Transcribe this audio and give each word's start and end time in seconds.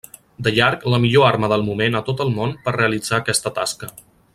De 0.45 0.53
llarg 0.55 0.85
la 0.93 0.99
millor 1.03 1.27
arma 1.27 1.51
del 1.53 1.67
moment 1.69 1.99
a 1.99 2.03
tot 2.09 2.27
el 2.27 2.35
món 2.41 2.59
per 2.67 2.77
realitzar 2.81 3.17
aquesta 3.23 3.57
tasca. 3.61 3.93